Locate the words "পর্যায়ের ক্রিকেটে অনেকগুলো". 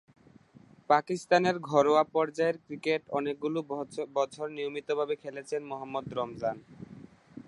2.15-3.59